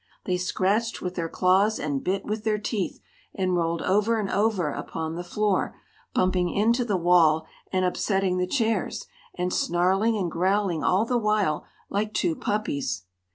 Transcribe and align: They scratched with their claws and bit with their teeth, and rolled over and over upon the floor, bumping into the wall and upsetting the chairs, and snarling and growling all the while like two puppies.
They 0.25 0.37
scratched 0.37 1.03
with 1.03 1.13
their 1.13 1.29
claws 1.29 1.77
and 1.79 2.03
bit 2.03 2.25
with 2.25 2.43
their 2.43 2.57
teeth, 2.57 2.99
and 3.35 3.55
rolled 3.55 3.83
over 3.83 4.19
and 4.19 4.31
over 4.31 4.71
upon 4.71 5.13
the 5.13 5.23
floor, 5.23 5.75
bumping 6.15 6.49
into 6.49 6.83
the 6.83 6.97
wall 6.97 7.45
and 7.71 7.85
upsetting 7.85 8.39
the 8.39 8.47
chairs, 8.47 9.05
and 9.35 9.53
snarling 9.53 10.17
and 10.17 10.31
growling 10.31 10.83
all 10.83 11.05
the 11.05 11.19
while 11.19 11.65
like 11.91 12.15
two 12.15 12.35
puppies. 12.35 13.03